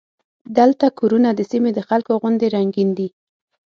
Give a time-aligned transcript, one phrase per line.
[0.57, 3.07] دلته کورونه د سیمې د خلکو غوندې رنګین دي.